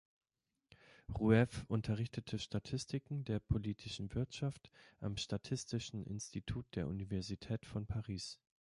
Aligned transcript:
Rueff 1.13 1.63
unterrichtete 1.67 2.39
Statistiken 2.39 3.23
der 3.23 3.39
politischen 3.39 4.11
Wirtschaft 4.15 4.71
am 4.99 5.15
statistischen 5.15 6.03
Institut 6.07 6.65
der 6.75 6.87
Universität 6.87 7.67
von 7.67 7.85
Paris. 7.85 8.39